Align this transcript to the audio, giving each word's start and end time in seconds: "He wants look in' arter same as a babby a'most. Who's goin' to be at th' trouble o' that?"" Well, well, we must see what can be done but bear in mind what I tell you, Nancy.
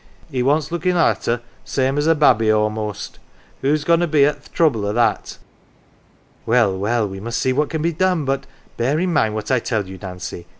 "He 0.31 0.41
wants 0.41 0.71
look 0.71 0.87
in' 0.87 0.95
arter 0.97 1.41
same 1.63 1.95
as 1.99 2.07
a 2.07 2.15
babby 2.15 2.49
a'most. 2.49 3.19
Who's 3.61 3.83
goin' 3.83 3.99
to 3.99 4.07
be 4.07 4.25
at 4.25 4.43
th' 4.43 4.51
trouble 4.51 4.87
o' 4.87 4.93
that?"" 4.93 5.37
Well, 6.47 6.75
well, 6.75 7.07
we 7.07 7.19
must 7.19 7.37
see 7.37 7.53
what 7.53 7.69
can 7.69 7.83
be 7.83 7.93
done 7.93 8.25
but 8.25 8.47
bear 8.77 8.97
in 8.97 9.13
mind 9.13 9.35
what 9.35 9.51
I 9.51 9.59
tell 9.59 9.85
you, 9.85 9.99
Nancy. 10.01 10.47